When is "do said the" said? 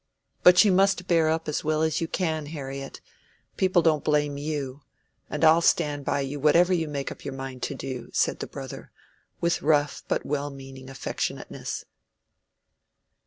7.75-8.47